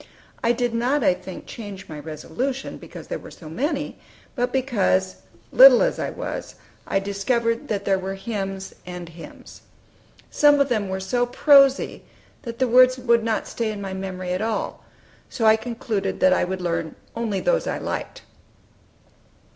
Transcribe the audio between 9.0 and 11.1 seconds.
hymns. Some of them were